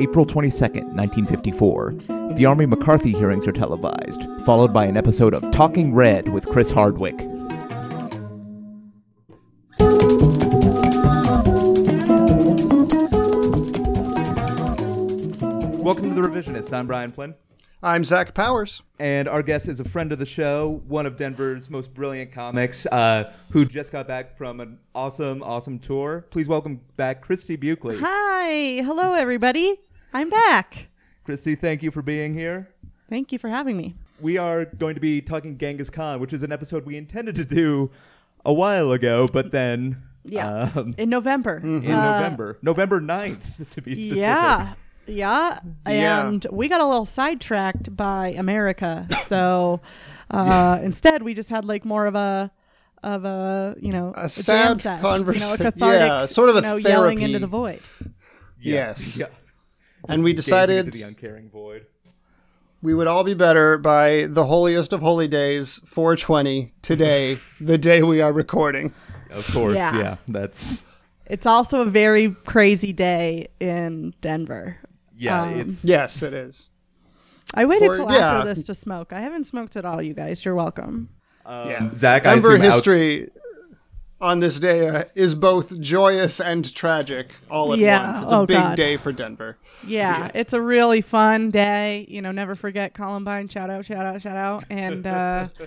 [0.00, 1.94] April 22nd, 1954.
[2.34, 6.72] The Army McCarthy hearings are televised, followed by an episode of Talking Red with Chris
[6.72, 7.16] Hardwick.
[15.78, 16.72] Welcome to The Revisionists.
[16.72, 17.36] I'm Brian Flynn.
[17.84, 18.82] I'm Zach Powers.
[18.98, 22.86] And our guest is a friend of the show, one of Denver's most brilliant comics,
[22.86, 26.26] uh, who just got back from an awesome, awesome tour.
[26.30, 28.00] Please welcome back Christie Buchele.
[28.00, 28.82] Hi.
[28.82, 29.78] Hello, everybody.
[30.14, 30.88] I'm back.
[31.24, 32.68] Christie, thank you for being here.
[33.10, 33.96] Thank you for having me.
[34.20, 37.44] We are going to be talking Genghis Khan, which is an episode we intended to
[37.44, 37.90] do
[38.44, 40.70] a while ago, but then Yeah.
[40.74, 41.56] um, In November.
[41.58, 44.18] in Uh, November, November 9th, to be specific.
[44.18, 44.74] Yeah.
[45.06, 45.58] Yeah.
[45.86, 46.28] Yeah.
[46.28, 49.06] And we got a little sidetracked by America.
[49.26, 49.80] So
[50.30, 52.50] uh, instead, we just had like more of a.
[53.02, 56.48] Of a you know A jam sad sesh, conversa- you know, a cathartic, yeah, sort
[56.48, 57.80] of a you know, yelling into the void.
[58.58, 59.18] Yes.
[59.18, 59.26] Yeah.
[60.08, 61.86] And we decided the uncaring void.
[62.82, 68.02] we would all be better by the holiest of holy days, 420, today, the day
[68.02, 68.92] we are recording.
[69.30, 69.98] Of course, Yeah.
[69.98, 70.16] yeah.
[70.28, 70.82] That's
[71.26, 74.76] It's also a very crazy day in Denver.
[75.16, 75.42] yeah.
[75.42, 76.68] Um, it's Yes, it is.
[77.54, 78.36] I waited For- till yeah.
[78.38, 79.12] after this to smoke.
[79.12, 80.44] I haven't smoked at all, you guys.
[80.44, 81.08] You're welcome.
[81.46, 81.90] um, Yeah.
[81.94, 82.26] Zach.
[82.26, 83.30] I Denver assume out- history
[84.24, 88.06] on this day uh, is both joyous and tragic all at Yeah.
[88.12, 88.22] once.
[88.24, 88.76] It's a Oh, big God.
[88.76, 89.56] day for Denver.
[89.86, 92.06] Yeah, it's a really fun day.
[92.08, 93.48] You know, never forget Columbine.
[93.48, 94.64] Shout out, shout out, shout out.
[94.70, 95.48] And, uh,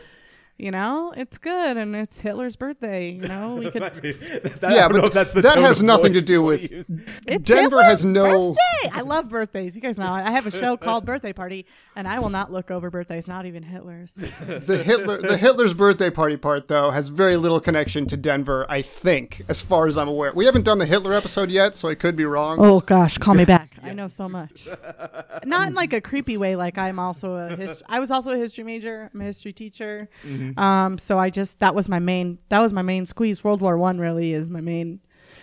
[0.58, 1.78] you know, it's good.
[1.78, 3.12] And it's Hitler's birthday.
[3.12, 3.84] You know, we could.
[3.84, 4.18] I mean,
[4.60, 6.86] that, Yeah, but that's the that has nothing to do with- use.
[7.28, 8.98] It's Denver has Hitler's no- Birthday!
[8.98, 9.76] I love birthdays.
[9.76, 12.72] You guys know I have a show called Birthday Party, and I will not look
[12.72, 14.14] over birthdays, not even Hitler's.
[14.14, 18.66] The Hitler, the Hitler's birthday party part, though, has very little connection to Denver.
[18.70, 21.90] I think, as far as I'm aware, we haven't done the Hitler episode yet, so
[21.90, 22.58] I could be wrong.
[22.60, 23.70] Oh gosh, call me back.
[23.98, 24.68] I know so much.
[25.46, 26.56] Not in like a creepy way.
[26.56, 29.10] Like I'm also a hist- I was also a history major.
[29.14, 30.08] I'm a history teacher.
[30.56, 33.44] Um, so I just that was my main that was my main squeeze.
[33.44, 35.00] World War One really is my main.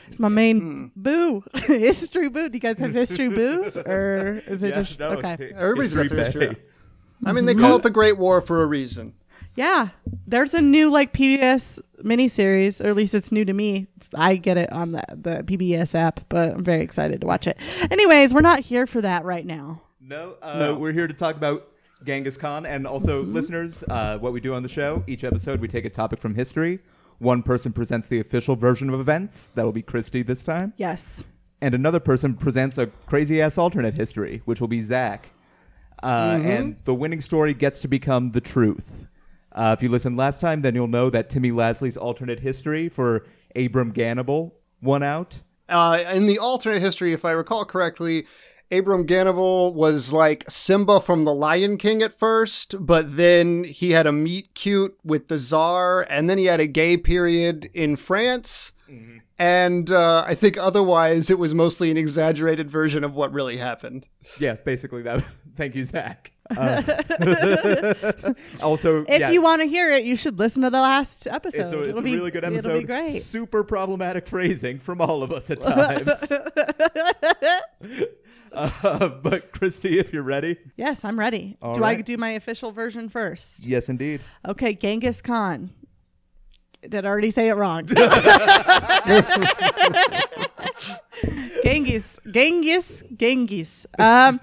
[0.07, 2.49] It's my main boo history boo.
[2.49, 5.53] Do you guys have history boos or is it Yes, just no, okay?
[5.57, 6.47] Everybody's got History their history.
[6.49, 6.61] Bay.
[7.27, 9.15] I mean, they call it the Great War for a reason.
[9.57, 9.89] Yeah,
[10.27, 13.87] there's a new like PBS miniseries, or at least it's new to me.
[13.97, 17.47] It's- I get it on the the PBS app, but I'm very excited to watch
[17.47, 17.57] it.
[17.91, 19.83] Anyways, we're not here for that right now.
[20.01, 20.75] No, uh, No.
[20.79, 21.69] we're here to talk about
[22.05, 23.33] Genghis Khan, and also Mm-hmm.
[23.33, 23.85] listeners.
[23.89, 26.81] Uh, what we do on the show each episode, we take a topic from history.
[27.19, 29.53] One person presents the official version of events.
[29.55, 31.23] That will be Christie this time, Yes.
[31.63, 35.31] and another person presents a crazy ass alternate history, which will be Zach.
[36.03, 36.47] Uh, Mm-hmm.
[36.49, 39.04] And the winning story gets to become the truth.
[39.55, 43.27] Uh, if you listened last time, then you'll know that Timmy Lasley's alternate history for
[43.55, 45.41] Abram Gannibal won out.
[45.69, 48.27] Uh, in the alternate history, if I recall correctly,
[48.71, 54.07] Abram Gannibal was like Simba from The Lion King at first, but then he had
[54.07, 58.73] a meet cute with the Tsar, and then he had a gay period in France.
[59.39, 64.09] And uh, I think otherwise it was mostly an exaggerated version of what really happened.
[64.39, 65.25] Yeah, basically that.
[65.57, 66.33] Thank you, Zach.
[66.51, 71.27] Uh, also, If yeah, you want to hear it, you should listen to the last
[71.27, 71.63] episode.
[71.63, 72.69] it's a, it's a be, really good episode.
[72.69, 73.23] It'll be great.
[73.23, 76.31] Super problematic phrasing from all of us at times.
[78.53, 81.57] uh, but Christie, if you're ready, Yes, I'm ready.
[81.63, 83.67] All do I do my official version first?
[83.67, 84.21] yes, indeed.
[84.47, 85.71] Okay, Genghis Khan.
[86.87, 87.87] Did I already say it wrong?
[91.65, 93.87] Genghis, Genghis, Genghis.
[93.99, 94.39] Um,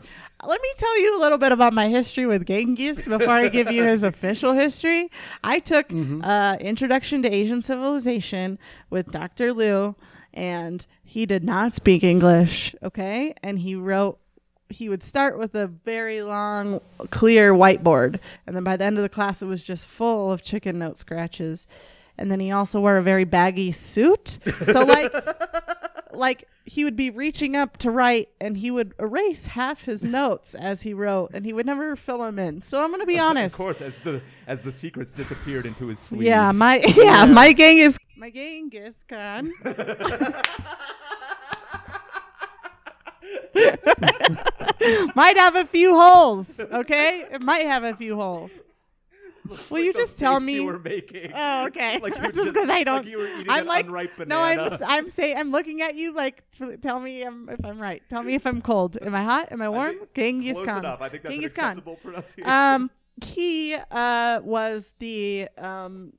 [0.45, 3.71] let me tell you a little bit about my history with Genghis before I give
[3.71, 5.09] you his official history.
[5.43, 8.57] I took uh, Introduction to Asian Civilization
[8.89, 9.53] with Dr.
[9.53, 9.95] Liu,
[10.33, 13.33] and he did not speak English, okay?
[13.43, 14.17] And he wrote
[14.69, 16.79] he would start with a very long,
[17.09, 20.41] clear whiteboard, and then by the end of the class, it was just full of
[20.41, 21.67] chicken note scratches.
[22.17, 24.39] And then he also wore a very baggy suit.
[24.63, 25.13] So like,
[26.13, 30.55] like he would be reaching up to write, and he would erase half his notes
[30.55, 32.61] as he wrote, and he would never fill them in.
[32.61, 33.55] So I'm gonna be honest.
[33.55, 36.25] Of course, as the as the secrets disappeared into his sleeves.
[36.25, 39.53] Yeah, my yeah, my gang is my gang is gone.
[45.15, 46.59] might have a few holes.
[46.59, 48.61] Okay, it might have a few holes.
[49.69, 50.65] Will you just tell face You me?
[50.65, 51.31] were making.
[51.35, 51.99] Oh, okay.
[52.01, 53.05] Like just because I don't.
[53.07, 54.57] you were eating I'm like, unripe no, I'm.
[54.57, 54.79] banana.
[54.87, 55.37] I'm saying.
[55.37, 56.13] I'm looking at you.
[56.13, 56.43] Like,
[56.81, 58.01] tell me um, if I'm right.
[58.09, 58.97] Tell me if I'm cold.
[59.01, 59.51] Am I hot?
[59.51, 59.97] Am I warm?
[59.97, 60.79] think Genghis Close Khan.
[60.79, 61.01] enough.
[61.01, 61.97] I think that's Genghis an Khan.
[62.01, 62.49] pronunciation.
[62.49, 62.91] Um,
[63.23, 66.13] he uh was the um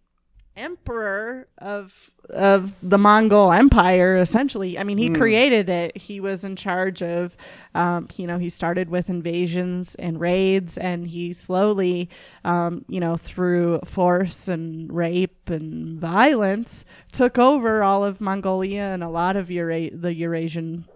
[0.56, 4.16] emperor of of the Mongol Empire.
[4.16, 5.96] Essentially, I mean, he created it.
[5.96, 7.37] He was in charge of,
[7.75, 12.08] um, you know, he started with invasions and raids, and he slowly,
[12.44, 19.02] um, you know, through force and rape and violence, took over all of Mongolia and
[19.02, 20.87] a lot of Eura- the Eurasian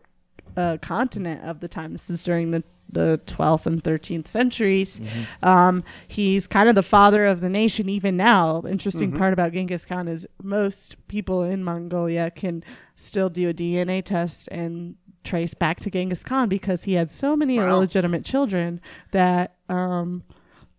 [0.56, 1.92] uh, continent of the time.
[1.92, 5.00] This is during the the 12th and 13th centuries.
[5.42, 8.60] Um, he's kind of the father of the nation even now.
[8.62, 12.62] The interesting part about Genghis Khan is most people in Mongolia can
[12.94, 14.94] still do a DNA test and
[15.24, 17.68] trace back to Genghis Khan because he had so many Wow.
[17.70, 18.80] illegitimate children
[19.10, 20.22] that um,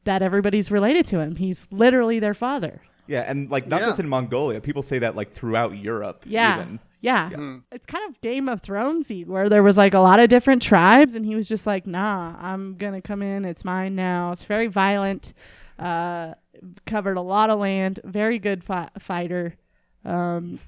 [0.05, 1.35] that everybody's related to him.
[1.35, 2.81] He's literally their father.
[3.07, 3.87] Yeah, and like not Yeah.
[3.87, 6.23] just in Mongolia, people say that like throughout Europe.
[6.25, 6.61] Yeah.
[6.61, 6.79] even.
[6.99, 7.29] Yeah.
[7.29, 7.57] Hmm.
[7.71, 11.15] It's kind of Game of Thronesy where there was like a lot of different tribes
[11.15, 13.45] and he was just like, nah, I'm going to come in.
[13.45, 14.31] It's mine now.
[14.31, 15.33] It's very violent.
[15.77, 16.33] Uh,
[16.85, 17.99] covered a lot of land.
[18.03, 19.55] Very good fi- fighter.
[20.03, 20.59] Um,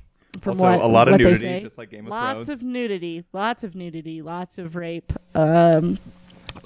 [0.42, 2.50] from Also, what, a lot of nudity, just like Game of lots Thrones.
[2.50, 3.26] Lots of nudity.
[3.34, 4.22] Lots of nudity.
[4.22, 5.12] Lots of rape.
[5.34, 5.98] Um,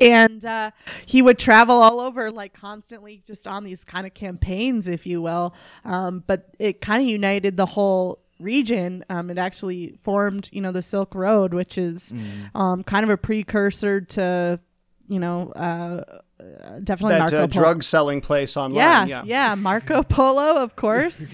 [0.01, 0.71] and uh,
[1.05, 5.21] he would travel all over like constantly just on these kind of campaigns if you
[5.21, 5.53] will
[5.85, 10.71] um, but it kind of united the whole region um, it actually formed you know
[10.71, 12.55] the silk road which is Mm.
[12.59, 14.59] um, kind of a precursor to
[15.07, 16.03] you know uh,
[16.39, 18.77] uh, definitely that marco uh, polo drug selling place online.
[18.77, 21.33] yeah, Yeah, yeah marco polo of course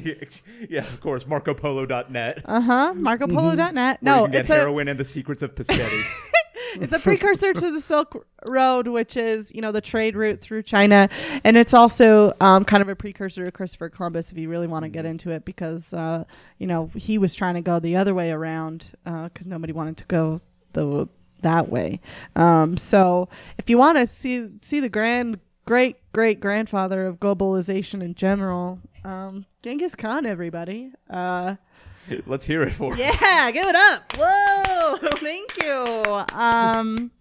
[0.69, 2.41] yeah, of course, MarcoPolo.net.
[2.45, 6.03] uh-huh marcopolo.net where no you can get it's a heroin and the secrets of Pacetti.
[6.75, 10.63] it's a precursor to the Silk Road, which is you know the trade route through
[10.63, 11.09] China,
[11.43, 14.83] and it's also um, kind of a precursor to Christopher Columbus if you really want
[14.83, 16.23] to get into it, because uh,
[16.57, 20.05] you know he was trying to go the other way around because nobody wanted to
[20.05, 20.39] go
[20.73, 21.07] the
[21.41, 21.99] that way.
[22.35, 28.01] Um, so if you want to see see the grand great great grandfather of globalization
[28.01, 30.91] in general, um, Genghis Khan, everybody.
[31.09, 31.55] Uh,
[32.25, 32.95] Let's hear it for.
[32.95, 33.11] Him.
[33.21, 34.13] Yeah, give it up.
[34.17, 36.25] Whoa, thank you.
[36.33, 37.11] Um,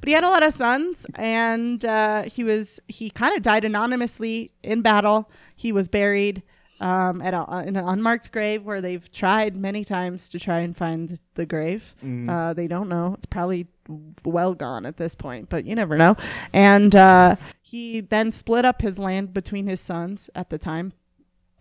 [0.00, 3.64] but he had a lot of sons, and uh, he was he kind of died
[3.64, 5.30] anonymously in battle.
[5.54, 6.42] He was buried
[6.80, 10.76] um, at a, in an unmarked grave where they've tried many times to try and
[10.76, 11.94] find the grave.
[12.28, 13.14] Uh, they don't know.
[13.14, 13.66] It's probably
[14.24, 16.16] well gone at this point, but you never know.
[16.52, 20.92] And uh, he then split up his land between his sons at the time.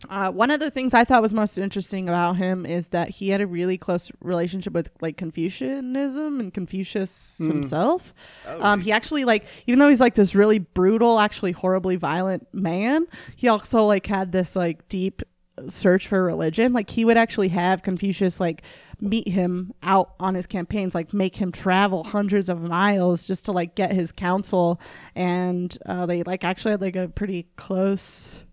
[0.09, 3.29] Uh, one of the things I thought was most interesting about him is that he
[3.29, 8.13] had a really close relationship with like Confucianism and Confucius himself.
[8.45, 13.07] Um, he actually like, even though he's like this really brutal, actually horribly violent man,
[13.35, 15.21] he also like had this like deep
[15.67, 16.73] search for religion.
[16.73, 18.63] Like he would actually have Confucius like
[18.99, 23.51] meet him out on his campaigns, like make him travel hundreds of miles just to
[23.51, 24.79] like get his counsel.
[25.15, 28.44] And uh, they like actually had like a pretty close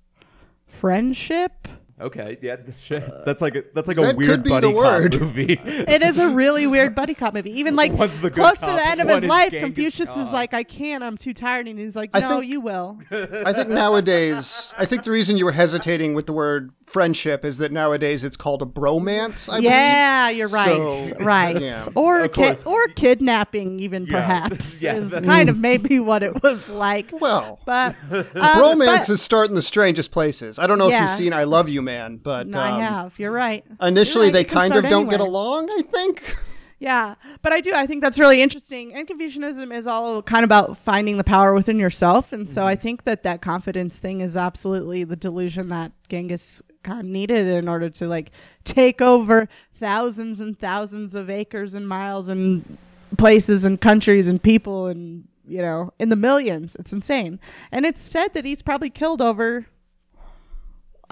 [0.72, 1.68] friendship.
[2.00, 2.54] Okay, yeah,
[2.90, 4.80] uh, that's like a, that's like a That weird could be buddy the
[5.10, 5.60] cop movie.
[5.64, 7.52] It is a really weird buddy cop movie.
[7.60, 9.50] Even like One's the good close to cop, the end of one his is life,
[9.52, 10.32] Genghis Confucius is Khan.
[10.32, 11.04] like, "I can't.
[11.04, 14.84] I'm too tired." And he's like, I "No, think- you will." I think nowadays, I
[14.84, 18.60] think the reason you were hesitating with the word friendship is that nowadays it's called
[18.60, 19.52] a bromance.
[19.52, 21.08] I yeah, you're right.
[21.08, 21.58] So, right.
[21.60, 21.86] yeah.
[21.94, 24.12] Or ki- or kidnapping, even Yeah.
[24.20, 27.10] perhaps, Yeah, is kind of maybe what it was like.
[27.12, 30.58] Well, But um, bromance but- is starting the strangest places.
[30.58, 33.18] I don't know if you've seen I Love You Man, but No, um, I have.
[33.18, 33.64] You're right.
[33.80, 36.36] initially You're right, they kind of start don't get along, I think.
[36.78, 37.70] Yeah, but I do.
[37.72, 38.92] I think that's really interesting.
[38.92, 42.32] And Confucianism is all kind of about finding the power within yourself.
[42.32, 47.12] And so I think that that confidence thing is absolutely the delusion that Genghis Khan
[47.12, 48.30] needed in order to like
[48.64, 52.78] take over thousands and thousands of acres and miles and
[53.18, 56.76] places and countries and people and you know in the millions.
[56.76, 57.38] It's insane.
[57.70, 59.66] And it's said that he's probably killed over.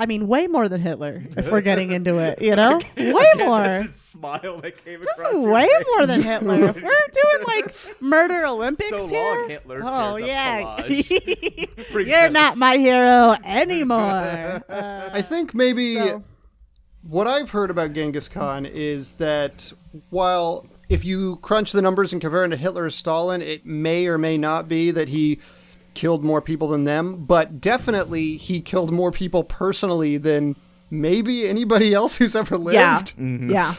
[0.01, 1.23] I mean, way more than Hitler.
[1.37, 5.33] If we're getting into it, you know, way more That smile that came just across
[5.35, 5.87] your way face.
[5.97, 6.55] more than Hitler.
[6.71, 11.93] If we're doing like murder Olympics So long, here, Hitler oh tears yeah, collage.
[11.93, 14.65] You're back- not my hero anymore.
[14.69, 16.25] Uh, I think maybe so-
[17.03, 19.73] what I've heard about Genghis Khan is that
[20.11, 24.07] while if you crunch the numbers and compare him to Hitler or Stalin, it may
[24.07, 25.39] or may not be that he
[25.95, 30.57] killed more people than them, but definitely he killed more people personally than
[30.91, 32.75] maybe anybody else who's ever lived.
[32.75, 33.51] yeah, Mm-hmm.
[33.51, 33.75] yeah,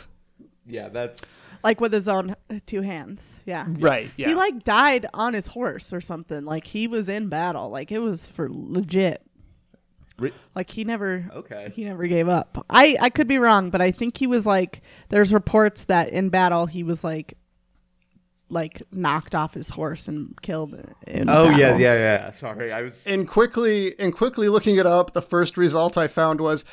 [0.66, 3.40] Yeah, that's like with his own two hands.
[3.46, 3.66] Yeah.
[3.68, 4.10] Right.
[4.18, 4.30] Yeah.
[4.30, 6.44] He like died on his horse or something.
[6.46, 7.70] Like he was in battle.
[7.70, 9.22] Like it was for legit.
[10.18, 11.72] Ri- Like he never okay.
[11.74, 12.66] he never gave up.
[12.70, 16.30] I I could be wrong, but I think he was like there's reports that in
[16.30, 17.36] battle he was like
[18.52, 20.74] like knocked off his horse and killed
[21.08, 21.80] in Oh yeah, battle.
[21.80, 22.32] yeah, yeah.
[22.32, 23.02] Sorry, I was.
[23.08, 26.66] and quickly and quickly looking it up, the first result I found was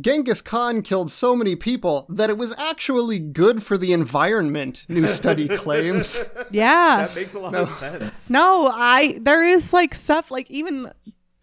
[0.00, 5.08] Genghis Khan killed so many people that it was actually good for the environment, new
[5.08, 6.20] study claims.
[6.50, 7.06] Yeah.
[7.06, 8.30] That makes a lot of sense.
[8.30, 10.90] No, I there is like stuff like even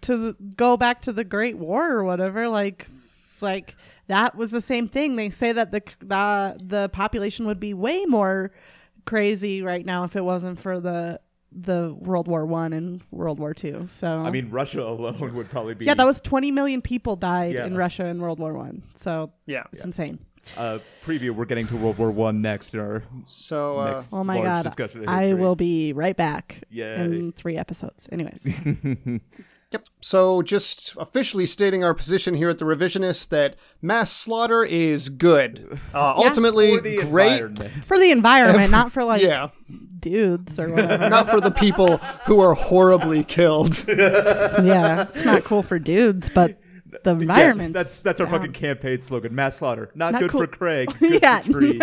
[0.01, 2.87] to go back to the Great War or whatever, like
[3.41, 3.75] like
[4.07, 5.17] that was the same thing.
[5.17, 8.51] They say that the the the population would be way more
[9.07, 11.19] crazy right now if it wasn't for the
[11.51, 13.85] the World War One and World War Two.
[13.89, 15.85] So I mean, Russia alone would probably be.
[15.85, 17.65] yeah, that was 20 million people died Yeah.
[17.65, 18.83] in Russia in World War One.
[18.95, 19.63] So Yeah.
[19.73, 20.19] it's insane.
[20.57, 21.31] uh, preview.
[21.31, 24.71] We're getting to World War One next in our So, uh, next Oh my god,
[25.07, 26.99] I will be right back Yay.
[27.03, 28.07] in three episodes.
[28.11, 28.45] Anyways,
[29.71, 29.83] Yep.
[29.99, 35.77] So, just officially stating our position here at the Revisionist that mass slaughter is good.
[35.93, 37.43] Uh, ultimately, For great.
[37.83, 39.49] for the environment, not for like yeah.
[39.99, 41.09] dudes or whatever.
[41.09, 41.97] Not for the people
[42.27, 43.85] who are horribly killed.
[43.89, 46.57] yeah, it's not cool for dudes, but
[47.03, 47.73] the Yeah, environment.
[47.73, 48.35] that's that's our down.
[48.39, 49.35] fucking campaign slogan.
[49.35, 50.41] Mass slaughter, not, Not good cool.
[50.45, 50.95] for Craig.
[50.97, 51.41] Good Yeah.
[51.41, 51.81] for trees.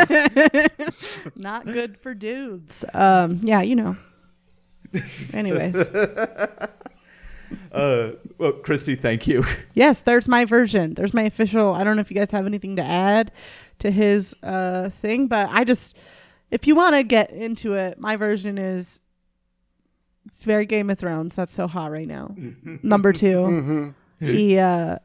[1.36, 2.82] not good for dudes.
[2.94, 3.96] Um, yeah, you know.
[5.34, 5.74] Anyways,
[7.72, 9.44] uh, well, Christie, thank you.
[9.74, 10.94] yes, there's my version.
[10.94, 11.72] There's my official.
[11.74, 13.30] I don't know if you guys have anything to add
[13.80, 15.96] to his uh thing, but I just,
[16.50, 19.00] if you want to get into it, my version is.
[20.26, 21.36] It's very Game of Thrones.
[21.36, 22.34] That's so hot right now.
[22.82, 24.26] Number 2 Mm-hmm.
[24.26, 24.96] he uh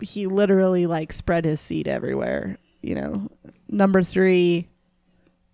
[0.00, 3.28] he literally like spread his seed everywhere you know
[3.68, 4.66] number three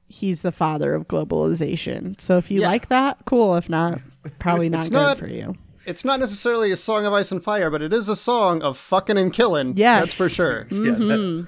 [0.08, 2.68] he's the father of globalization so if you Yeah.
[2.68, 4.00] like that cool if not
[4.38, 7.42] probably not It's good not- for you It's not necessarily a song of ice and
[7.42, 9.74] fire, but it is a song of fucking and killing.
[9.76, 10.00] Yes.
[10.06, 10.66] That's for sure.
[10.70, 11.42] Yeah,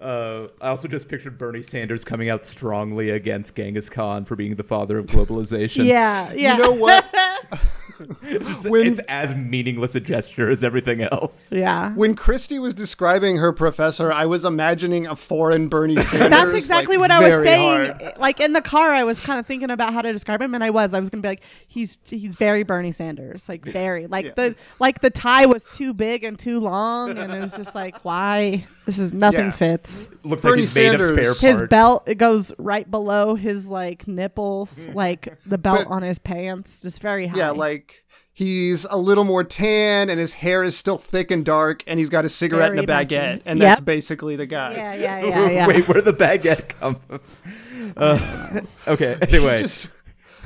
[0.00, 4.54] uh, I also just pictured Bernie Sanders coming out strongly against Genghis Khan for being
[4.54, 5.86] the father of globalization.
[5.86, 7.04] yeah yeah You know what?
[8.22, 11.52] It's, just- When- it's as meaningless a gesture as everything else.
[11.52, 16.30] yeah When Christie was describing her professor, I was imagining a foreign Bernie Sanders.
[16.30, 17.86] that's exactly like, what I was saying.
[18.00, 18.18] hard.
[18.18, 20.62] Like in the car, I was kind of thinking about how to describe him, and
[20.64, 20.94] I was.
[20.94, 24.32] I was gonna be like, he's he's very Bernie Sanders, like very like Yeah.
[24.36, 28.04] the like the tie was too big and too long, and it was just like,
[28.04, 28.66] why?
[28.88, 29.50] This is nothing Yeah.
[29.50, 30.08] fits.
[30.24, 31.40] Looks Bernie like he's made of spare Sanders- parts.
[31.60, 36.18] His belt it goes right below his like nipples, like the belt But- on his
[36.18, 37.36] pants, just very high.
[37.36, 38.02] Yeah, like
[38.32, 42.08] he's a little more tan and his hair is still thick and dark and he's
[42.08, 43.14] got a cigarette Very and a messy.
[43.14, 43.84] baguette and that's Yep.
[43.84, 44.72] basically the guy.
[44.74, 45.66] yeah, yeah, yeah, yeah.
[45.66, 47.20] Wait, where'd the baguette come from?
[47.96, 49.52] Uh, okay, anyway.
[49.52, 49.88] He's just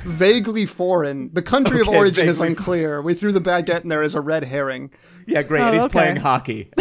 [0.05, 1.29] vaguely foreign.
[1.33, 3.01] The country of Okay, origin is vaguely unclear.
[3.01, 4.91] We threw the baguette in there as a red herring.
[5.27, 5.61] yeah, great.
[5.61, 5.91] Oh, and he's okay.
[5.91, 6.69] playing hockey.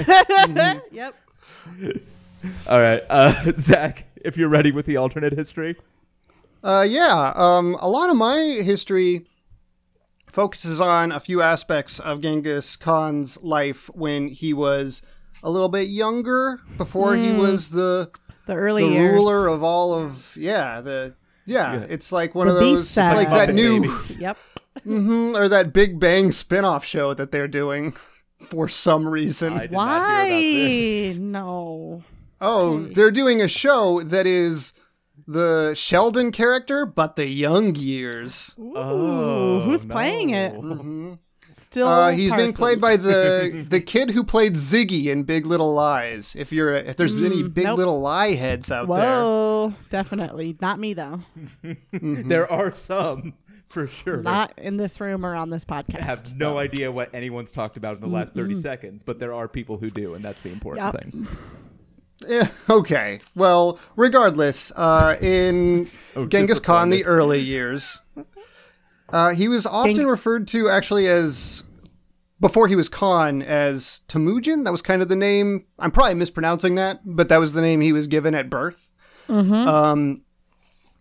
[0.92, 1.14] yep.
[2.66, 5.76] All right, uh, Zach, if you're ready with the alternate history.
[6.62, 9.26] Uh, yeah, um, a lot of my history
[10.28, 15.02] focuses on a few aspects of Genghis Khan's life when he was
[15.42, 18.11] a little bit younger, before he was the
[18.46, 21.14] The early the ruler of all of yeah the
[21.46, 21.87] yeah, Yeah.
[21.88, 24.16] it's like one The of those it's like that Muppet new Babies.
[24.18, 24.37] Yep.
[24.84, 27.94] hmm or that Big Bang spin-off show that they're doing
[28.49, 29.52] for some reason.
[29.54, 30.40] I did not hear about Why?
[30.40, 31.18] this.
[31.18, 32.02] No.
[32.40, 34.72] Oh, they're doing a show that is
[35.28, 38.54] the Sheldon character, but the young years.
[38.58, 40.52] Oh, who's playing it?
[40.52, 41.14] hmm
[41.54, 42.56] Still, Uh, he's being Parsons.
[42.56, 46.34] played by the the kid who played Ziggy in Big Little Lies.
[46.37, 47.78] If you're if there's any Big Mm, nope.
[47.78, 51.20] Little Lie heads out there, Whoa, definitely not me though.
[51.92, 53.34] There are some,
[53.73, 54.19] for sure.
[54.23, 56.00] Not in this room or on this podcast.
[56.00, 59.33] I have no idea what anyone's talked about in the last 30 seconds, but there
[59.35, 61.02] are people who do, and that's the important Yep.
[61.02, 61.29] thing.
[62.29, 63.21] yeah, okay.
[63.35, 65.87] Well, regardless, uh, in
[66.17, 67.99] Oh, Genghis Khan, the early years,
[69.09, 71.64] uh, he was often Geng- referred to actually as
[72.41, 74.64] before he was Khan as Temujin.
[74.64, 75.64] That was kind of the name.
[75.79, 78.91] I'm probably mispronouncing that, but that was the name he was given at birth.
[79.29, 80.23] Um,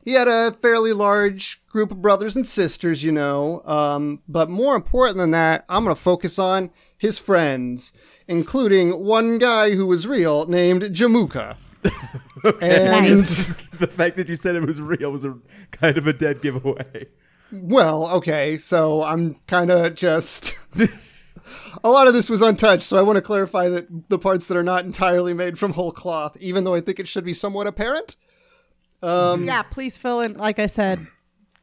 [0.03, 3.61] he had a fairly large group of brothers and sisters, you know.
[3.65, 7.93] Um, but more important than that, I'm going to focus on his friends,
[8.27, 11.57] including one guy who was real named Jamuka.
[12.61, 13.55] and Nice.
[13.79, 15.35] the fact that you said it was real was a
[15.71, 17.07] kind of a dead giveaway.
[17.51, 20.57] well, okay, so I'm kind of just.
[21.83, 24.55] A lot of this was untouched, so I want to clarify that the parts that
[24.57, 27.65] are not entirely made from whole cloth, even though I think it should be somewhat
[27.67, 28.15] apparent.
[29.01, 30.37] Um, Yeah, please fill in.
[30.37, 31.05] Like I said,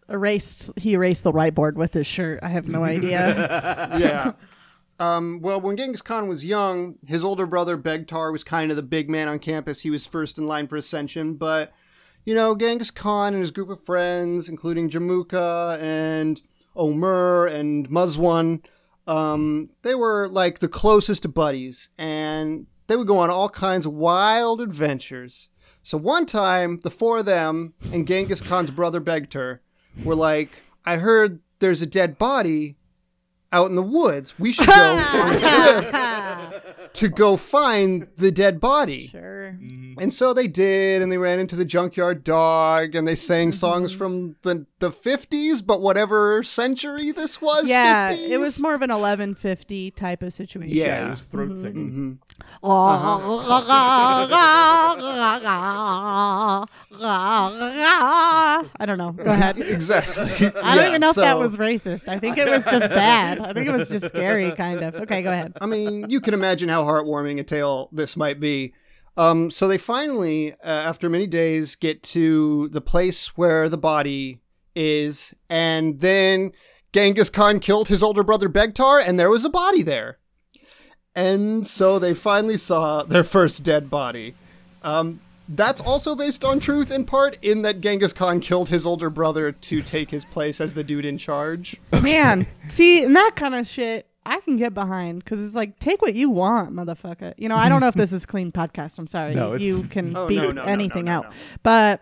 [0.09, 0.71] erased.
[0.77, 2.41] He erased the whiteboard with his shirt.
[2.43, 3.19] I have no idea.
[3.99, 4.33] yeah.
[5.01, 8.83] Um, well, when Genghis Khan was young, his older brother Begtar was kind of the
[8.83, 9.81] big man on campus.
[9.81, 11.73] He was first in line for ascension, but
[12.25, 16.43] you know, Genghis Khan and his group of friends, including Jamuka and
[16.75, 18.63] Omer and Muzwan,
[19.07, 23.95] um, they were like the closest buddies, and they would go on all kinds of
[23.95, 25.49] wild adventures.
[25.89, 29.61] So one time, the four of them and Genghis Khan's brother Begtar
[30.05, 30.51] were like,
[30.85, 32.77] I heard there's a dead body
[33.53, 34.39] out in the woods.
[34.39, 39.07] We should go on a trip to go find the dead body.
[39.09, 39.57] Sure.
[39.59, 40.01] Mm-hmm.
[40.01, 43.57] And so they did, and they ran into the junkyard dog, and they sang mm-hmm.
[43.57, 47.69] songs from the the fifties, but whatever century this was.
[47.69, 48.29] Yeah, 50s?
[48.29, 50.77] it was more of an 1150 type of situation.
[50.77, 50.85] Yeah.
[50.85, 51.79] Yeah, it was throat Mm-hmm.
[51.79, 52.13] mm-hmm.
[52.63, 53.59] Oh, uh-huh.
[58.79, 59.13] I don't know.
[59.13, 59.59] Go ahead.
[59.59, 60.47] exactly.
[60.63, 62.09] I don't even know if that was racist.
[62.09, 63.41] I think it was just bad.
[63.41, 64.95] I think it was just scary, kind of.
[64.95, 65.53] Okay, go ahead.
[65.61, 68.75] I mean, you can imagine how heartwarming a tale this might be.
[69.17, 74.41] Um, so they finally, uh, after many days, get to the place where the body
[74.77, 76.53] is, and then
[76.93, 80.19] Genghis Khan killed his older brother Begtar, and there was a body there.
[81.15, 84.37] And so they finally saw their first dead body.
[84.83, 89.11] Um, that's also based on truth in part, in that Genghis Khan killed his older
[89.11, 91.77] brother to take his place as the dude in charge.
[91.93, 96.03] Man, see, and that kind of shit I can get behind because it's like, take
[96.03, 97.33] what you want, motherfucker.
[97.39, 98.99] You know, I don't know if this is clean podcast.
[98.99, 99.35] I'm sorry.
[99.39, 101.25] No, you can Oh, beat no, no, no, anything no, no, out.
[101.25, 101.37] no.
[101.63, 102.01] But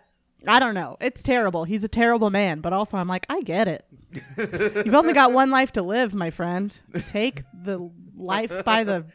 [0.48, 0.96] I don't know.
[1.00, 1.64] It's terrible.
[1.64, 3.84] He's a terrible man, but also I'm like, I get it.
[4.36, 6.76] You've only got one life to live, my friend.
[7.04, 9.06] Take the life by the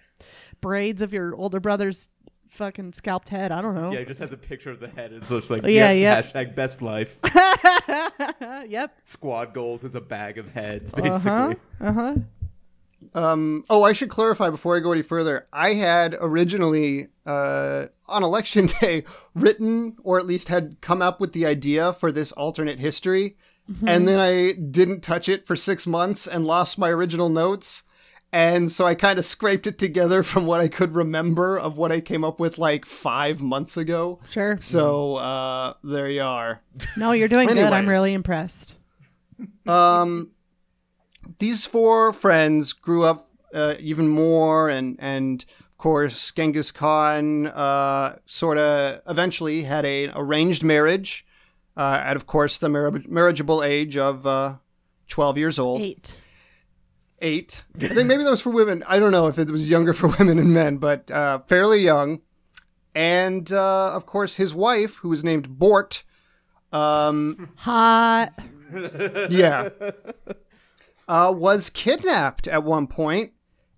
[0.61, 2.07] braids of your older brother's
[2.51, 3.51] fucking scalped head.
[3.51, 3.91] I don't know.
[3.91, 5.11] Yeah, it just has a picture of the head.
[5.13, 6.21] It's just like, Yeah, yeah, yeah.
[6.21, 7.17] Hashtag best life.
[8.69, 8.93] yep.
[9.05, 11.29] Squad goals is a bag of heads, Uh basically.
[11.31, 11.53] huh.
[11.79, 12.15] Uh huh.
[13.13, 15.45] Um, oh, I should clarify before I go any further.
[15.51, 19.03] I had originally, uh, on election day,
[19.33, 23.37] written or at least had come up with the idea for this alternate history,
[23.87, 27.83] and then I didn't touch it for six months and lost my original notes.
[28.33, 31.91] And so I kind of scraped it together from what I could remember of what
[31.91, 34.19] I came up with like five months ago.
[34.29, 34.57] Sure.
[34.59, 36.61] So uh, there you are.
[36.95, 37.73] No, you're doing good.
[37.73, 38.77] I'm really impressed.
[39.67, 40.31] Um,
[41.39, 48.17] these four friends grew up uh, even more, and and of course Genghis Khan uh,
[48.25, 51.25] sort of eventually had a arranged marriage,
[51.75, 54.55] uh, at of course the mar- marriageable age of uh,
[55.07, 55.81] twelve years old.
[55.81, 56.19] Eight.
[57.21, 57.63] Eight.
[57.75, 58.83] I think maybe that was for women.
[58.87, 62.21] I don't know if it was younger for women and men, but uh, fairly young.
[62.95, 66.03] And uh, of course his wife, who was named Bort.
[66.73, 68.33] Um, Hot.
[69.29, 69.69] yeah,
[71.07, 73.33] uh, was kidnapped at one point,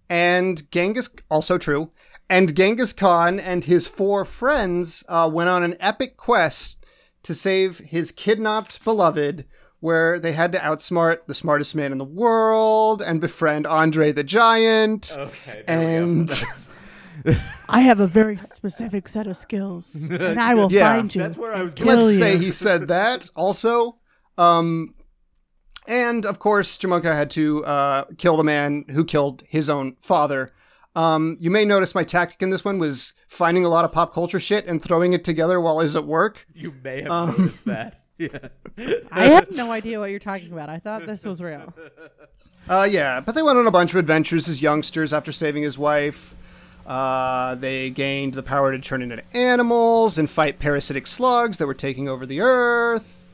[0.10, 1.92] and Genghis also true,
[2.30, 6.86] and Genghis Khan and his four friends uh, went on an epic quest
[7.24, 9.46] to save his kidnapped beloved,
[9.84, 14.24] where they had to outsmart the smartest man in the world and befriend Andre the
[14.24, 15.14] Giant.
[15.18, 15.62] Okay.
[15.68, 17.32] there we go.
[17.34, 20.96] And I have a very specific set of skills, and I will Yeah.
[20.96, 21.22] find you.
[21.24, 21.90] that's where I was going.
[21.98, 22.18] let's you.
[22.18, 23.98] say he said that also.
[24.38, 24.96] Um,
[25.86, 30.54] and of course, Jamuka had to uh, kill the man who killed his own father.
[30.96, 34.14] Um, you may notice my tactic in this one was finding a lot of pop
[34.14, 36.46] culture shit and throwing it together while I was at work.
[36.54, 37.98] You may have Um, noticed that.
[38.18, 38.28] Yeah.
[39.12, 40.70] I have no idea what you're talking about.
[40.70, 41.74] I thought this was real.
[42.70, 45.78] Uh, yeah, but they went on a bunch of adventures as youngsters after saving his
[45.78, 46.36] wife.
[46.86, 51.74] Uh, they gained the power to turn into animals and fight parasitic slugs that were
[51.74, 53.26] taking over the earth.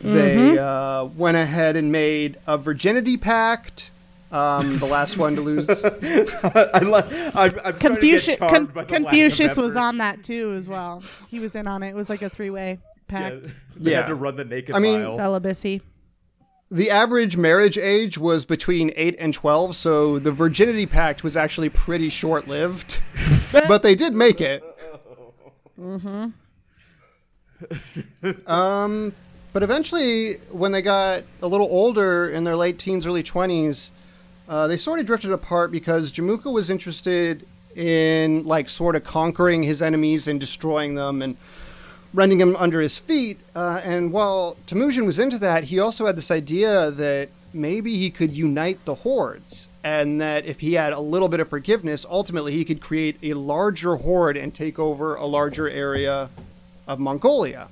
[0.00, 3.90] They uh, went ahead and made a virginity pact.
[4.30, 5.68] Um, the last one to lose.
[5.84, 7.10] I love.
[7.34, 10.68] I'm, I'm Confucius, Con- Con- by the lack of Confucius was on that too, as
[10.68, 11.02] well.
[11.28, 11.90] He was in on it.
[11.90, 12.76] It was like a three-way Yeah,
[13.08, 13.54] pact.
[13.76, 14.02] they Yeah.
[14.02, 15.16] had to run the naked I mean- mile.
[15.16, 15.82] Celibacy.
[16.70, 21.68] the average marriage age was between 8 and 12, so the virginity pact was actually
[21.68, 23.00] pretty short lived.
[23.52, 24.64] but they did make it.
[25.78, 26.28] Mm-hmm.
[28.50, 29.12] um,
[29.52, 33.90] but eventually, when they got a little older in their late teens, early 20s,
[34.48, 39.62] uh, they sort of drifted apart because Jamuka was interested in, like, sort of conquering
[39.62, 41.36] his enemies and destroying them and
[42.16, 43.38] rending him under his feet.
[43.54, 48.10] Uh, and while Temujin was into that, he also had this idea that maybe he
[48.10, 52.52] could unite the hordes, and that if he had a little bit of forgiveness, ultimately
[52.52, 56.30] he could create a larger horde and take over a larger area
[56.88, 57.68] of Mongolia,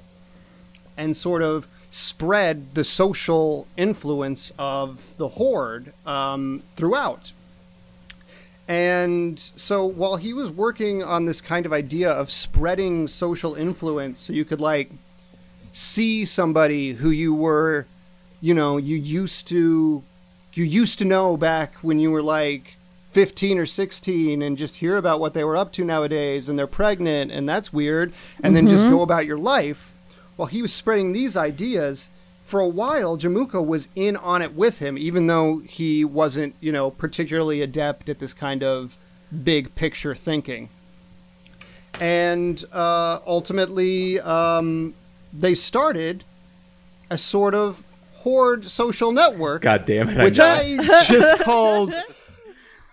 [0.97, 7.33] and sort of spread the social influence of the horde um, throughout.
[8.66, 14.20] And so while he was working on this kind of idea of spreading social influence,
[14.20, 14.90] so you could like
[15.72, 17.87] see somebody who you were,
[18.40, 20.03] you know, you used to
[20.55, 22.77] you used to know back when you were like
[23.11, 26.66] 15 or 16 and just hear about what they were up to nowadays and they're
[26.66, 28.94] pregnant and that's weird and then just mm-hmm.
[28.94, 29.92] go about your life.
[30.37, 32.09] While he was spreading these ideas,
[32.45, 36.71] for a while Jamuka was in on it with him even though he wasn't, you
[36.71, 38.97] know, particularly adept at this kind of
[39.43, 40.69] big picture thinking.
[42.01, 44.95] And uh, ultimately, um,
[45.33, 46.25] they started
[47.11, 50.23] a sort of horde social network God damn it!
[50.25, 50.83] which I know.
[50.83, 51.95] I just called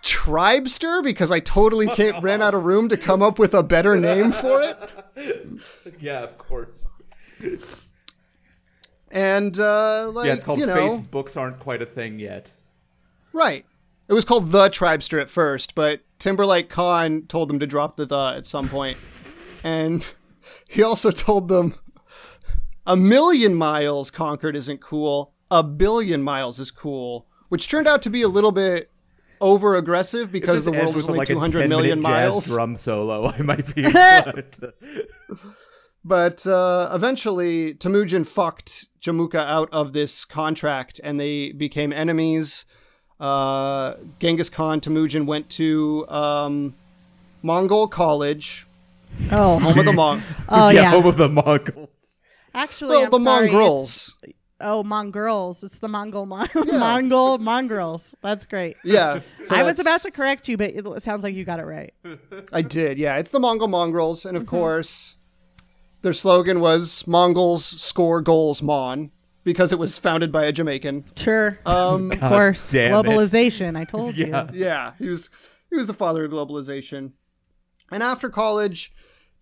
[0.02, 3.96] Tribester because I totally can't, ran out of room to come up with a better
[3.96, 5.60] name for it.
[6.00, 6.84] yeah, of course.
[9.12, 12.50] And uh, like Yeah, it's called you know, Facebooks aren't quite a thing yet.
[13.32, 13.64] right.
[14.08, 18.04] It was called the Tribester at first, but Timberlake Khan told them to drop the
[18.04, 18.98] the at some point,
[19.62, 20.04] and
[20.68, 21.74] he also told them
[22.86, 25.32] a million miles conquered isn't cool.
[25.50, 28.90] A billion miles is cool, which turned out to be a little bit
[29.40, 32.46] over aggressive because the world was only like, 200 million miles.
[32.46, 33.26] Drum solo.
[33.38, 33.82] I might be.
[36.04, 41.92] inclined to- But uh, eventually, Temujin fucked Jamuka out of this contract, and they became
[41.92, 42.64] enemies.
[43.20, 46.74] Uh, Genghis Khan Temujin went to um,
[47.42, 48.66] Mongol College,
[49.30, 50.22] Oh, home of the Mong.
[50.48, 50.90] oh yeah, yeah.
[50.90, 52.20] home of the Mongols.
[52.54, 54.16] Actually, well, I'm the sorry, Mongrels.
[54.22, 54.34] it's-
[54.64, 55.64] Oh, Mongrels.
[55.64, 58.14] It's the Mongol Mon- Mongol Mongrels.
[58.22, 58.76] That's great.
[58.84, 61.64] Yeah, so I was about to correct you, but it sounds like you got it
[61.64, 61.92] right.
[62.52, 62.96] I did.
[62.96, 64.50] Yeah, it's the Mongol Mongrels, and of Mm-hmm.
[64.50, 65.16] course,
[66.02, 69.10] their slogan was "Mongols score goals, Mon,"
[69.44, 71.04] because it was founded by a Jamaican.
[71.16, 71.58] Sure.
[71.66, 72.70] Um, of course.
[72.70, 72.94] damn it.
[73.08, 73.76] Globalization.
[73.76, 74.50] I told Yeah.
[74.52, 74.60] you.
[74.64, 75.30] Yeah, he was
[75.70, 77.12] he was the father of globalization.
[77.90, 78.92] And after college,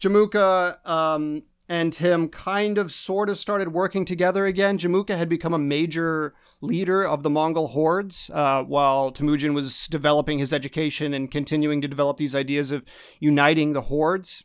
[0.01, 4.77] Jamuka um, and him kind of sort of started working together again.
[4.79, 10.38] Jamuka had become a major leader of the Mongol hordes, uh, while Temujin was developing
[10.38, 12.85] his education and continuing to develop these ideas of
[13.20, 14.42] uniting the hordes.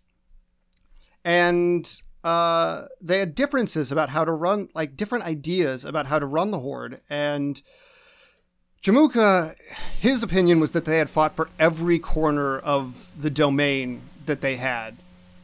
[1.24, 6.26] And uh, they had differences about how to run, like different ideas about how to
[6.26, 7.00] run the horde.
[7.08, 7.62] And
[8.82, 9.56] Jamuka,
[10.00, 14.56] his opinion was that they had fought for every corner of the domain that they
[14.56, 14.96] had.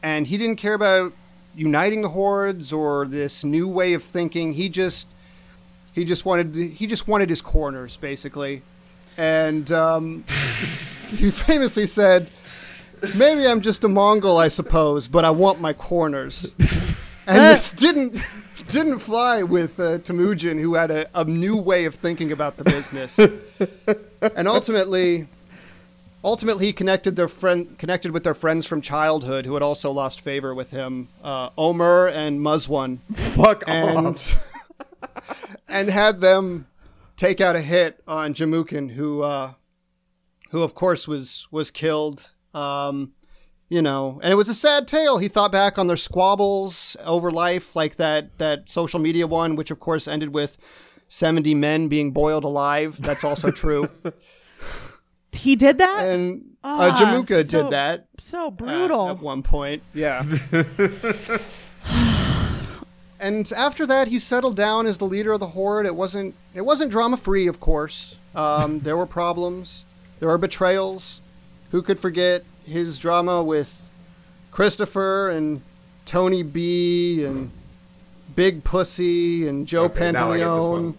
[0.02, 1.12] And he didn't care about
[1.54, 4.54] uniting the hordes or this new way of thinking.
[4.54, 5.08] He just
[5.92, 8.62] he just wanted he just wanted his corners basically.
[9.16, 10.24] And um,
[11.10, 12.28] he famously said,
[13.14, 16.54] "Maybe I'm just a Mongol, I suppose, but I want my corners."
[17.26, 18.22] and this didn't
[18.68, 22.64] didn't fly with uh, Temujin, who had a, a new way of thinking about the
[22.64, 23.18] business.
[24.36, 25.26] and ultimately,
[26.24, 30.20] ultimately, he connected their friend connected with their friends from childhood, who had also lost
[30.20, 34.38] favor with him, uh, Omer and Muzwan, Fuck and off.
[35.68, 36.66] and had them
[37.16, 39.52] take out a hit on Jamukin, who uh,
[40.50, 42.30] who of course was was killed.
[42.54, 43.12] Um,
[43.68, 45.18] you know, and it was a sad tale.
[45.18, 49.70] He thought back on their squabbles over life, like that that social media one, which
[49.70, 50.58] of course ended with
[51.08, 52.98] seventy men being boiled alive.
[53.00, 53.88] That's also true.
[55.34, 56.06] He did that?
[56.06, 59.08] and Ah, uh, Jamuka so did that so uh, brutal.
[59.08, 59.82] at one point.
[59.94, 60.22] Yeah.
[63.18, 65.86] and after that, he settled down as the leader of the horde.
[65.86, 68.16] It wasn't it wasn't drama free, of course.
[68.34, 69.84] Um, there were problems.
[70.18, 71.20] There were betrayals.
[71.72, 73.90] Who could forget his drama with
[74.50, 75.62] Christopher and
[76.04, 77.50] Tony B and
[78.36, 80.94] Big Pussy and Joe Okay, now I get this Pantoliano?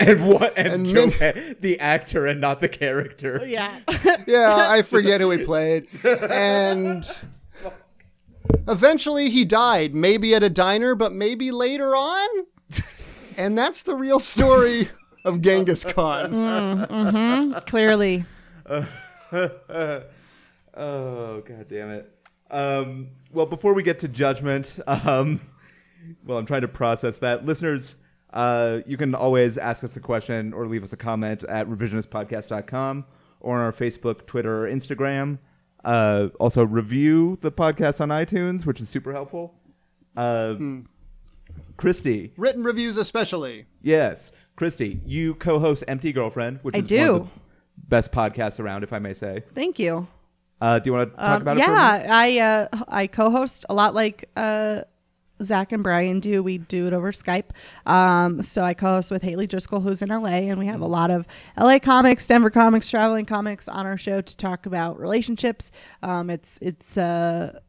[0.00, 0.56] and what?
[0.56, 3.40] And, And Joe min- Pe- the actor and not the character.
[3.42, 3.80] Oh, yeah.
[4.28, 5.88] yeah, I forget who he played.
[6.04, 7.04] And
[8.68, 12.28] eventually he died, maybe at a diner, but maybe later on.
[13.36, 14.88] And that's the real story
[15.24, 16.32] of Genghis Khan.
[16.32, 17.58] Mm, mm-hmm.
[17.68, 18.24] Clearly.
[20.74, 22.12] Oh god damn it.
[22.50, 25.40] Um, well, before we get to judgment, um,
[26.24, 27.44] well, I'm trying to process that.
[27.44, 27.96] Listeners,
[28.32, 33.04] uh, you can always ask us a question or leave us a comment at revisionistpodcast.com
[33.40, 35.38] or on our Facebook, Twitter, or Instagram.
[35.84, 39.54] Uh, also, review the podcast on iTunes, which is super helpful.
[40.16, 40.54] Uh,
[41.76, 43.66] Christie, Written reviews, especially.
[43.82, 47.14] yes, Christie, you co-host Empty Girlfriend, which I is one do.
[47.16, 47.28] of the
[47.88, 49.42] best podcasts around, if I may say.
[49.54, 50.08] Thank you.
[50.60, 51.60] Uh, do you want to talk Um, about it?
[51.60, 54.82] Yeah, I uh, I co-host a lot like uh,
[55.40, 56.42] Zach and Brian do.
[56.42, 57.50] We do it over Skype.
[57.86, 61.12] Um, so I co-host with Haley Driscoll, who's in LA, and we have a lot
[61.12, 65.70] of LA comics, Denver comics, traveling comics on our show to talk about relationships.
[66.02, 67.60] Um, it's it's uh,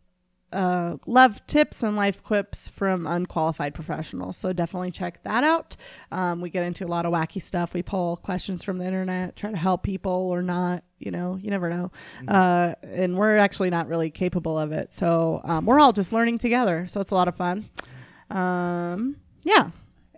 [0.51, 4.38] uh, love tips and life clips from unqualified professionals.
[4.38, 5.75] So definitely check that out.
[6.12, 7.73] Um, we get into a lot of wacky stuff.
[7.73, 10.83] We pull questions from the internet, try to help people or not.
[10.97, 11.91] You know, you never know.
[12.27, 14.93] Uh, and we're actually not really capable of it.
[14.93, 16.88] So um, we're all just learning together.
[16.88, 17.69] So it's a lot of fun.
[18.29, 19.69] Um, yeah,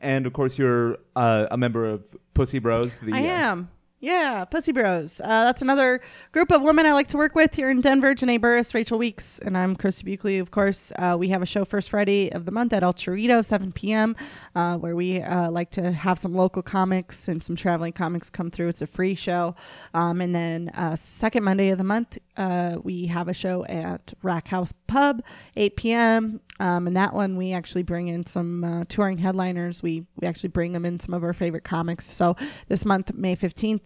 [0.02, 2.98] And of course, you're uh, a member of Pussy Bros.
[3.02, 3.70] The, I uh, am.
[4.04, 5.22] Yeah, Pussy Bros.
[5.24, 8.16] Uh, that's another group of women I like to work with here in Denver.
[8.16, 10.92] Janae Burris, Rachel Weeks, and I'm Christie Buchele, of course.
[10.96, 14.16] Uh, we have a show first Friday of the month at El Charrito, 7 p.m.,
[14.56, 18.50] uh, where we uh, like to have some local comics and some traveling comics come
[18.50, 18.70] through.
[18.70, 19.54] It's a free show.
[19.94, 24.16] Um, and then uh, second Monday of the month, uh, we have a show at
[24.24, 25.22] Rack House Pub,
[25.56, 26.42] 8 p.m.
[26.60, 29.82] Um, and that one we actually bring in some uh, touring headliners.
[29.82, 32.06] We we actually bring them in some of our favorite comics.
[32.06, 32.36] So
[32.68, 33.34] this month, May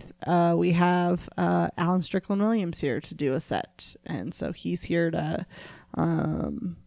[0.05, 4.51] fifteenth, uh, we have uh, Alan Strickland Williams here to do a set, and so
[4.51, 5.45] he's here to
[5.95, 6.77] um,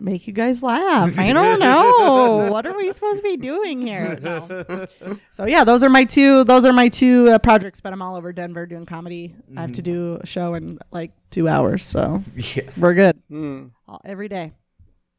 [0.00, 1.18] make you guys laugh.
[1.18, 4.18] I don't know what are we supposed to be doing here.
[4.22, 4.86] No.
[5.30, 6.44] So yeah, those are my two.
[6.44, 7.80] Those are my two uh, projects.
[7.80, 9.34] But I'm all over Denver doing comedy.
[9.56, 12.76] I have to do a show in like two hours, so Yes.
[12.78, 13.66] we're good Hmm.
[13.88, 14.52] all, every day.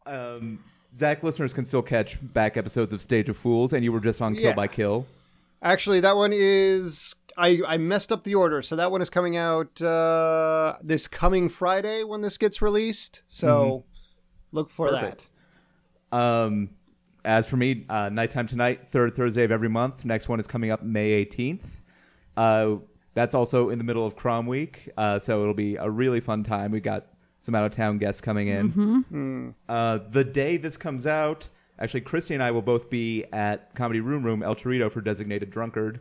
[0.05, 0.59] Um,
[0.95, 4.21] Zach, listeners can still catch back episodes of Stage of Fools, and you were just
[4.21, 4.53] on Kill Yeah.
[4.53, 5.05] by Kill.
[5.65, 7.15] Actually, that one is.
[7.37, 11.49] I, I messed up the order, so that one is coming out uh, this coming
[11.49, 13.23] Friday when this gets released.
[13.27, 13.83] So
[14.53, 15.29] look for Perfect.
[16.13, 16.69] Um,
[17.25, 20.05] as for me, uh, Nighttime Tonight, third Thursday of every month.
[20.05, 21.65] Next one is coming up May 18th.
[22.37, 22.75] Uh,
[23.15, 26.43] that's also in the middle of Crom Week, uh, so it'll be a really fun
[26.43, 26.71] time.
[26.71, 27.07] We got
[27.39, 29.53] some out of town guests coming in.
[29.67, 33.99] Uh, the day this comes out, actually, Christie and I will both be at Comedy
[33.99, 35.99] Room Room El Charrito for Designated Drunkard.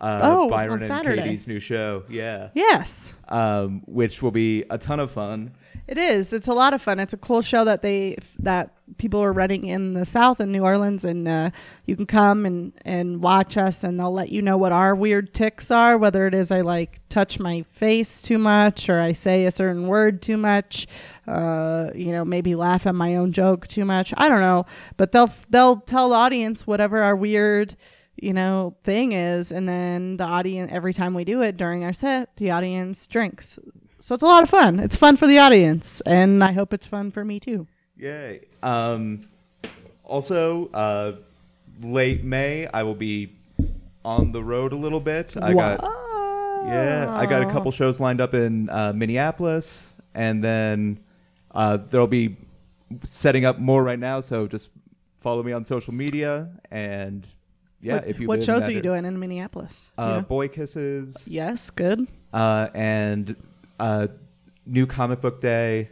[0.00, 1.22] Uh, Oh, Byron on and Saturday.
[1.22, 5.52] Katie's new show, yeah, Yes, um, which will be a ton of fun.
[5.86, 6.32] it is.
[6.32, 6.98] It's a lot of fun.
[6.98, 10.64] It's a cool show that they that people are running in the South in New
[10.64, 11.50] Orleans, and uh,
[11.86, 15.32] you can come and and watch us, and they'll let you know what our weird
[15.32, 15.96] ticks are.
[15.96, 19.86] Whether it is I like touch my face too much, or I say a certain
[19.86, 20.88] word too much.
[21.26, 24.12] Uh, you know, maybe laugh at my own joke too much.
[24.16, 27.76] I don't know, but they'll they'll tell the audience whatever our weird
[28.16, 29.50] you know thing is.
[29.50, 33.58] And then the audience every time we do it during our set the audience drinks.
[34.00, 34.80] So it's a lot of fun.
[34.80, 36.02] It's fun for the audience.
[36.02, 37.66] And i hope it's fun for me too.
[37.96, 38.40] Yay.
[38.62, 39.20] Um,
[40.04, 41.12] also, uh,
[41.80, 43.32] late May, I will be
[44.04, 45.34] on the road a little bit.
[45.40, 45.80] I got
[46.66, 50.98] yeah, I got a couple shows lined up in uh, Minneapolis, and then
[51.54, 52.36] uh, there'll be
[53.04, 54.20] setting up more right now.
[54.20, 54.68] So just
[55.20, 57.26] follow me on social media, and
[57.80, 58.82] yeah, what, if you what live shows are you area.
[58.82, 60.22] doing in minneapolis Do you Uh, know?
[60.22, 63.34] Boy Kisses, yes good uh, and
[63.80, 64.08] uh,
[64.66, 65.90] New Comic Book Day.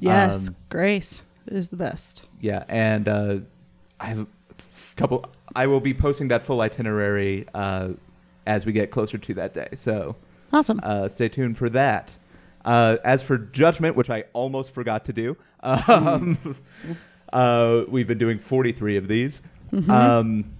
[0.00, 3.38] yes Um, grace is the best Yeah, and uh,
[4.00, 4.26] I have a
[4.96, 5.24] couple.
[5.56, 7.90] I will be posting that full itinerary uh,
[8.46, 9.68] as we get closer to that day.
[9.74, 10.16] So
[10.52, 12.14] awesome uh, stay tuned for that.
[12.64, 16.56] Uh, as for Judgment, which I almost forgot to do, um,
[17.32, 19.42] uh, we've been doing 43 of these.
[19.88, 20.52] Um,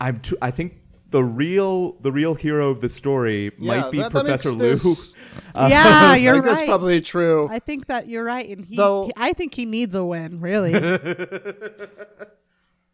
[0.00, 0.20] I'm.
[0.20, 0.78] Tr- I think
[1.10, 4.70] the real the real hero of the story Yeah, might be that- that Professor Lou.
[4.70, 5.14] makes this-
[5.56, 7.48] yeah I you're think right that's probably true.
[7.50, 10.40] i think that you're right and he, Though- he- i think he needs a win
[10.40, 10.72] really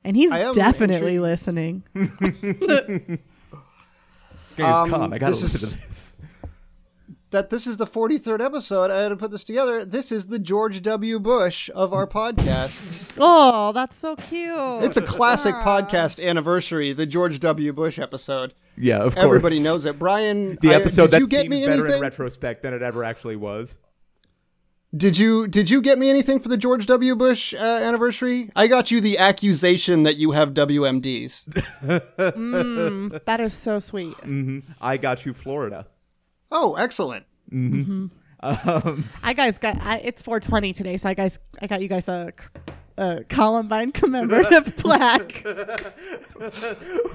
[0.05, 1.83] and he's definitely intrigued- listening
[4.57, 6.08] Genghis Um, Khan, I gotta this listen is- to this.
[7.31, 8.91] That this is the 43rd episode.
[8.91, 9.85] I had to put this together.
[9.85, 11.19] This is the George W.
[11.19, 13.13] Bush of our podcasts.
[13.19, 15.65] oh that's so cute It's a classic Ah.
[15.81, 17.73] podcast anniversary, the George W.
[17.73, 18.55] Bush episode.
[18.77, 19.25] Yeah, of course.
[19.25, 19.99] Everybody knows it.
[19.99, 22.83] Brian, the I- episode did that you get seemed me better in retrospect than it
[22.83, 23.77] ever actually was.
[24.97, 27.15] Did you did you get me anything for the George W.
[27.15, 28.51] Bush uh, anniversary?
[28.57, 31.45] I got you the accusation that you have WMDs.
[32.19, 35.87] Mm, that is so sweet hmm I got you, Florida.
[36.51, 37.25] Oh, excellent.
[37.51, 38.11] Um,
[39.23, 42.33] I guys got I, it's 420 today, so I guys I got you guys a,
[42.97, 45.43] a Columbine commemorative plaque.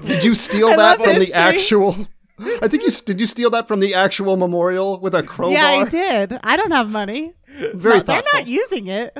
[0.04, 1.96] Did you steal I that love from the actual?
[2.38, 3.20] I think you did.
[3.20, 5.56] You steal that from the actual memorial with a crowbar?
[5.56, 6.38] yeah, I did.
[6.42, 7.32] I don't have money.
[7.74, 9.16] Very No, they're not using it.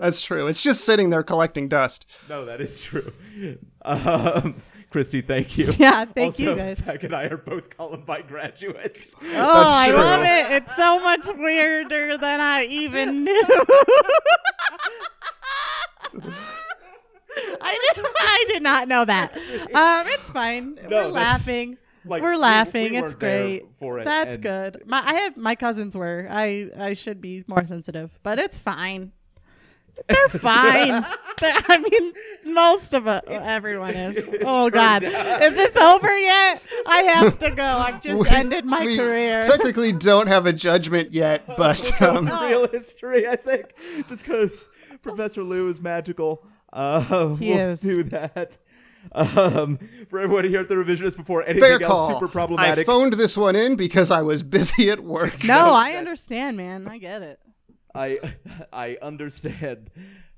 [0.00, 0.46] That's true.
[0.46, 2.06] It's just sitting there collecting dust.
[2.28, 3.12] no, that is true.
[3.82, 4.56] Um,
[4.96, 5.74] Christie, thank you.
[5.78, 6.78] Yeah, thank also, you guys.
[6.78, 9.14] Zach and I are both Columbine graduates.
[9.22, 10.52] Oh, I love it.
[10.62, 13.44] It's so much weirder than I even knew.
[17.60, 19.36] I did, I did not know that.
[19.36, 20.76] Um, it's fine.
[20.88, 21.76] No, We're laughing.
[22.06, 22.92] Like, We're laughing.
[22.92, 23.66] we it's great.
[23.78, 24.82] it, That's good.
[24.86, 26.26] My I have my cousins were.
[26.30, 29.12] I I should be more sensitive, but it's fine.
[30.08, 31.04] They're fine.
[31.40, 32.12] They're, I mean,
[32.54, 34.26] most of it, everyone is.
[34.42, 36.62] Oh God, is this over yet?
[36.86, 37.62] I have to go.
[37.64, 39.42] I've just We- ended my we career.
[39.42, 43.66] Technically, don't have a judgment yet, but um, real history, I think,
[44.08, 44.68] just because
[45.02, 46.46] Professor Lou is magical.
[46.72, 47.80] Uh, He we'll is.
[47.80, 48.58] do that.
[49.12, 49.78] Um,
[50.10, 52.08] for everyone here at the revisionist, before anything fair else call.
[52.14, 52.80] super problematic.
[52.80, 55.44] I phoned this one in because I was busy at work.
[55.44, 56.88] no, I understand, man.
[56.88, 57.38] I get it.
[57.96, 58.18] I
[58.72, 59.90] I understand.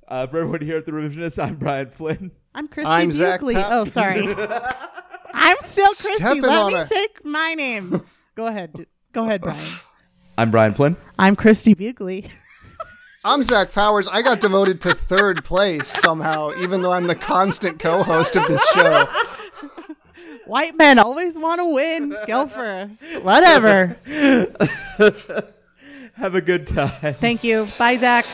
[0.06, 2.30] Uh, for everyone here at the revisionist, I'm Brian Flynn.
[2.54, 3.54] I'm Christie I'm Zach Buckley.
[3.56, 4.26] Pa- oh, sorry.
[5.34, 6.14] I'm still Christie.
[6.14, 8.02] Stepping Let on me a- say my name.
[8.34, 8.86] Go ahead.
[9.12, 9.58] Go ahead, Brian.
[10.38, 10.96] I'm Brian Flynn.
[11.18, 12.30] I'm Christie Buchele.
[13.24, 14.08] I'm Zach Powers.
[14.08, 18.66] I got devoted to third place somehow, even though I'm the constant co-host of this
[18.70, 19.06] show.
[20.46, 22.16] White men always want to win.
[22.26, 23.02] Go for us.
[23.20, 23.96] Whatever.
[26.18, 27.14] Have a good time.
[27.14, 27.68] Thank you.
[27.78, 28.26] Bye, Zach.